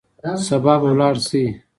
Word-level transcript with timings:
سبا 0.45 0.73
به 0.81 0.87
ولاړ 0.93 1.15
سئ. 1.27 1.43